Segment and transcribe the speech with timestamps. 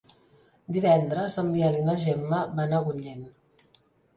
[0.77, 3.25] Divendres en Biel i na Gemma van a Agullent.